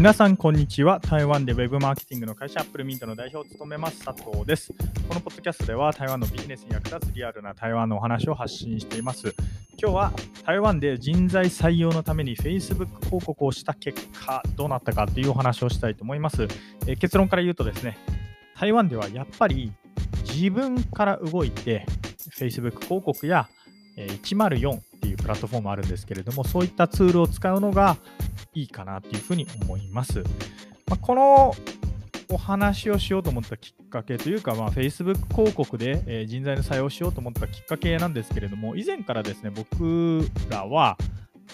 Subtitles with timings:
[0.00, 0.98] 皆さん、こんにちは。
[0.98, 4.72] 台湾で Web マーケティングの会社アップルミントの代表を務めます佐藤です。
[5.06, 9.34] このポッドキャストでは台湾のビジネスに役立つリアルな台湾のお話を発信しています。
[9.78, 10.12] 今日は
[10.46, 16.44] 台湾で人材採用のために Facebook 広告をした結果どうなったかというお話をしたいと思います。
[16.86, 17.98] えー、結論から言うとですね、
[18.58, 19.70] 台湾ではやっぱり
[20.24, 21.84] 自分から動いて
[22.38, 23.50] Facebook 広告や
[23.98, 27.98] 104っていうプラットフォームあるんですけれども、そういったツールを使うのが
[28.54, 30.22] いいかなっていうふうに思います。
[30.86, 31.54] まあ、この
[32.32, 40.96] お話をしようと思ったきっかけというか、まあ、Facebook 広告で、え人材の採用しようと思ったきっかけなんですけれども、以前からですね、僕らは、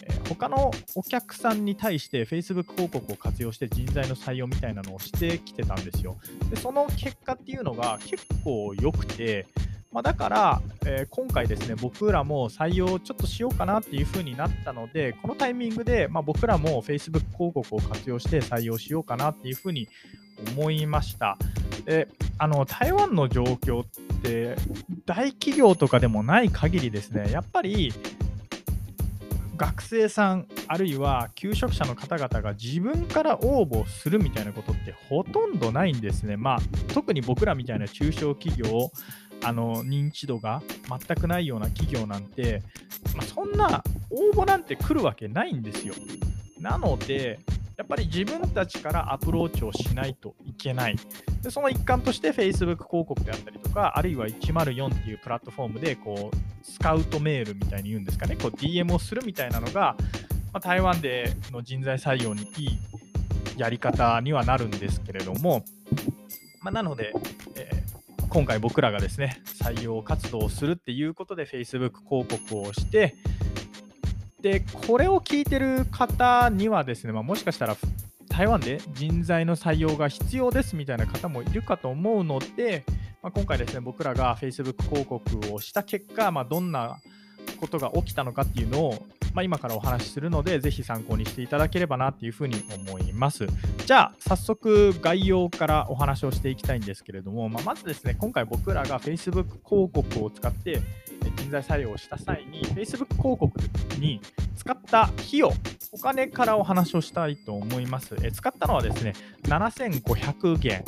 [0.02, 6.19] え他のお客さんに対して Facebook 広告を活用して人材の採用みたいなのをしてきてたんですよ。
[6.50, 9.47] でその結果っていうのが結構良くて、
[9.93, 19.89] まあ、だから、えー、今回ですね、僕らも採用ちょっとしようかなっていう風になったので、このタイミングで、まあ、僕らも Facebook 広告を活用して採用しようかなっていう風に
[20.55, 21.39] 思いました。
[21.84, 23.87] であの台湾の状況っ
[24.23, 24.56] て
[25.06, 27.93] 大企業とかでもない限りですね、やっぱり
[29.56, 36.37] 学生さんあるいは求職者の方々が自分から応募するみたいなことってほとんどないんですね。
[36.37, 36.59] まあ、
[36.93, 38.91] 特に僕らみたいな中小企業
[39.42, 42.62] あの認知度が全くないような企業なんて、
[43.15, 45.95] まあ、そんな応募なんて来るわけないんですよ。
[46.59, 47.39] なので、
[47.77, 50.97] やっぱり自分たちからアプローチをしないといけない。
[51.43, 59.97] でその一環として Facebook 広告であったりとか、あるいは104っていうプラットフォームでこうスカウトメールみたいに言うんですかね、こう DM をするみたいなのが、
[60.53, 62.78] まあ、台湾での人材採用にいい
[63.59, 65.62] やり方にはなるんですけれども、
[66.62, 67.12] まあ、なので、
[67.55, 67.75] え
[68.37, 73.17] 今回僕らがですね、採用活動をするっていうことで Facebook 広告をして、
[74.43, 77.78] で、これを聞いてる方にはですね、まあ、もしかしたら
[78.28, 82.84] 台湾で人材の採用が必要ですみたいな方もいるかと思うので、
[83.22, 86.99] まあ、今回ですね、僕らが Facebook 広告をした結果、まあ、どんな
[87.59, 92.56] ことが起きたのかっていうのをまあ、今からお話しするので、ぜひ参考にしていただければなっていうふうに
[92.88, 93.47] 思います。
[93.84, 100.80] じゃあ、早速概要からお話をしていきたいんですけれども、まあ、まずですね、今回僕らが Facebook 広告を使って
[101.36, 103.50] 人材採用をした際に、Facebook 広告
[103.98, 104.22] に
[104.56, 105.53] 使った費用、
[105.92, 108.16] お金からお話をしたいと思います。
[108.22, 110.82] え使ったのはですね、7500元。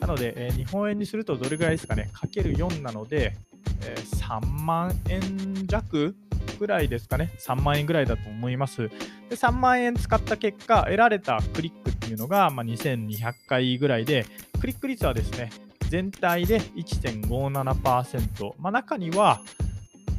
[0.00, 3.34] なので、え日本円にするとどれぐらいですかね、かける4なので、
[3.80, 6.14] え3万円弱
[6.54, 8.88] ぐらいですかね、3万円ぐらいだと思います。
[8.88, 14.26] で3万円使った結果、得られたクリックっていうのが、まあ、2200回ぐらいで、
[14.60, 15.50] クリック率はですね、
[15.88, 19.40] 全体で1.57%、まあ、中には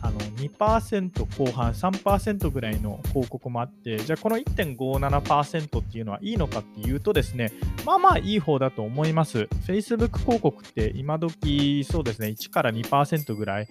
[0.05, 7.51] あの2%後半3%ぐらいの広告もあって、じゃあこの1.57%っていうのはいいのかっていうとですね、
[7.85, 9.49] まあまあいい方だと思います。
[9.65, 13.67] Facebook 広告って今時そうですね、1から2%ぐらい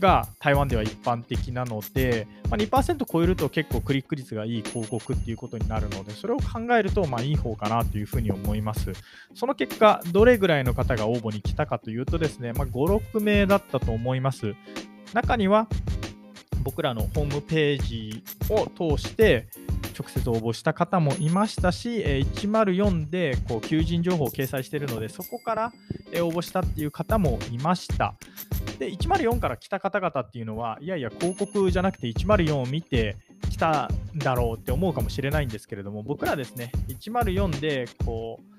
[0.00, 8.92] が台湾では一般的なので、まあ、2%超えると結構クリック率がいい広告っていうことになるので、それを考えるとまあいい方かなというふうに思います。
[9.34, 14.54] その結果、どれぐらいの方が応募に来たかというとですね、まあ、5、6名だったと思います。
[15.12, 15.68] 中には
[16.62, 19.46] 僕らのホームページを通して
[19.98, 25.72] 直接応募した方もいましたし、104でこう求人情報を掲載しているので、そこから
[26.14, 28.14] 応募したっていう方もいました。
[28.78, 33.16] で、104から来た方々っていうのは、いやいや、広告じゃなくて104を見て
[33.50, 38.54] 来たんだろうって思うかもしれないんですけれども、僕らですね、104でこう、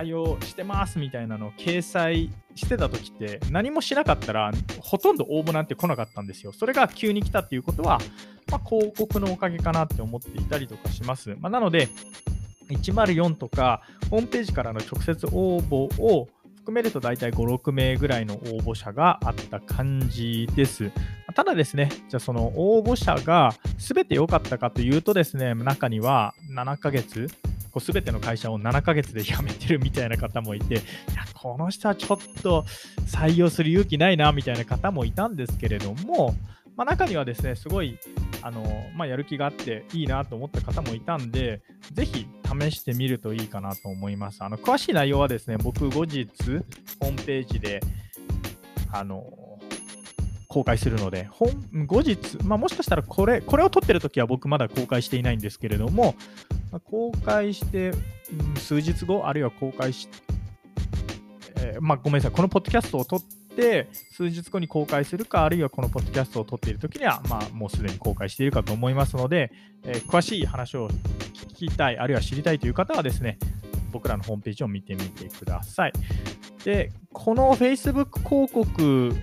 [0.00, 4.50] 採用してますみたいなのを掲載してた時って何もしなかったら
[4.80, 6.52] ほとんど応募なんて来なかったんですよ。
[6.52, 8.00] それが急に来たっていうことは、
[8.50, 11.36] まあ、広告のおかげかなって思っていたりとかします。
[11.38, 11.88] まあ、なので
[12.70, 16.28] 104とかホームページからの直接応募を
[16.60, 20.90] 含めると大体5、6名ぐらいの応募者があった感じです。
[21.34, 27.28] ただですね、じゃあその応募者が全て良かったかというとですね、中には7ヶ月、
[27.72, 30.82] こう全ての会社を7ヶ月で辞めてるみたいな方もいて、いや、
[31.34, 32.64] この人はちょっと
[33.06, 36.34] 採用する勇気ないなみたいな方もいたんですけれども、
[36.76, 37.98] まあ、中にはですね、すごい
[38.42, 41.60] あの、まあ、やる気があっていいなと思った方もいたんで、
[41.92, 44.42] ぜひ試してみるといいかなと思います。
[44.42, 46.26] あの詳しい内容はですね、僕後日、
[47.00, 47.80] ホームページで、
[48.92, 49.24] あの、
[50.48, 51.28] 公開するので、
[51.86, 56.14] 後日、まあ、もしかしたらこれ、これを撮ってるときは僕まだ公開していないんですけれども、
[56.72, 60.08] ま、公開して、うん、数日後、あるいは公開し、
[61.56, 63.39] えー、まあ、ごめんなさい、このポッドキャストを撮って
[64.12, 69.52] 数日後に公開するか、あるいはこのポッドキャストを撮っているときには、まあ、もうすでに公開しているかと思いますので、
[69.84, 73.38] えー、詳しい話を聞きたい、あるいは知りたいという方はですね、
[73.92, 75.92] 僕らのホームページを見てみてください。
[76.64, 79.14] で、この Facebook 広告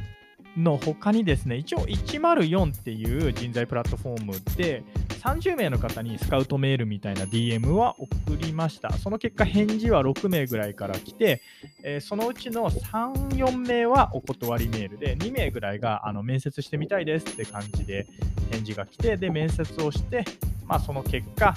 [0.57, 4.83] の他にですね、一応104っていう人材プラットフォームで、
[5.17, 8.09] 30名の方にスカウトメールみたいな DM は送
[8.39, 8.91] りました。
[8.93, 11.41] その結果、返事は6名ぐらいから来て、
[11.83, 18.07] えー、そのうちの3、4名はお断りメールで、2名ぐらいがあの面接してみたいですって感じで
[18.51, 20.23] 返事が来て、で、面接をして、
[20.65, 21.55] まあ、その結果、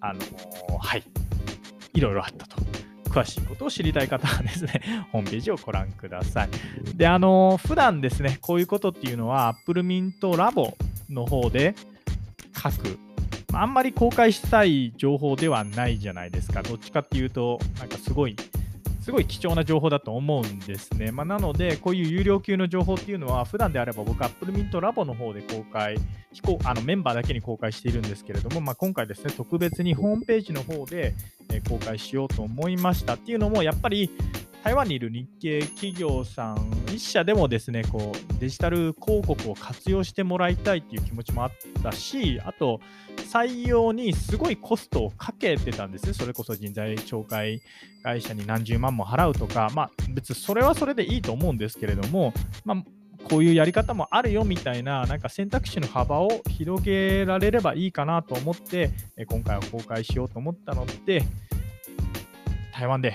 [0.00, 1.02] あのー、はい、
[1.94, 2.56] いろいろあったと。
[3.16, 6.48] 詳しいことを知りたい方はですね、 ホームページをご覧ください。
[6.96, 10.74] で、あのー、普段ですね、こういうことっていうのは、Apple Mint Labo
[11.08, 11.74] の方で
[12.56, 12.98] 書く。
[13.52, 16.62] あんまり公開したい情報ではないじゃないですか。
[16.62, 18.36] どっちかっていうと、なんかすごい
[19.06, 21.12] すごい貴重な情報だと思うんですね。
[21.12, 25.96] まあ、なので、こういう有料級の情報っていうのは、普段であれば僕、AppleMintLab の方で公開、
[26.32, 31.14] 非公あのメンバーだけに公開しているんですけれども、まあ、今回ですね、特別にホームページの方で、
[31.68, 34.10] 公開しようと思いましたっていうのも、やっぱり
[34.66, 41.52] 台湾にいる日系企業さん1社でもですねこうデジタル広告を活用してもらいたいっていう気持ちもあっ
[41.84, 42.80] たしあと
[43.32, 46.14] 採用にすごいコストをかけてたんですね。
[46.14, 47.62] それこそ人材紹介
[48.02, 49.70] 会社に何十万も払うとか。
[49.72, 52.32] まあ別にそれはそれでいいと思うんですけれども
[52.64, 52.84] まあ
[53.30, 58.90] こういうやり方もあるよみたいな、なんか選択肢の幅を広げられればいいかなと思って、
[59.28, 61.22] 今回は公開しようと思ったので、
[62.72, 63.14] 台湾で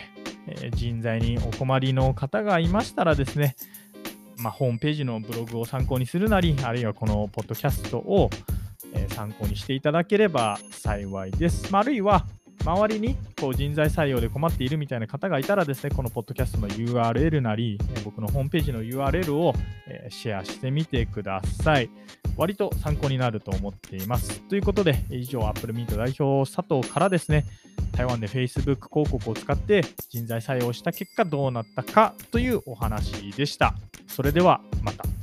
[0.61, 3.55] え人材にお困りの方がいましたらですね、
[4.37, 8.29] まあ、ホームページのブログを参考にするなり、あるいはこのポッドキャストを、
[8.93, 11.71] え参考にしていただければ幸いです。
[11.71, 12.25] まあ、あるいは、
[12.63, 19.53] 周りにこう人材採用で困っているみたいな方がいたらですね、このポッドキャストの URL なり、僕のホームページの URL を
[20.09, 21.89] シェアしてみてください。
[22.37, 24.41] 割と参考になると思っています。
[24.41, 27.45] ということで、以上、Apple Meet 代表佐藤からですね、
[27.91, 33.75] 台湾で Facebook 広告を使って人材採用した結果どうなったかというお話でした。
[34.07, 35.20] それではまた。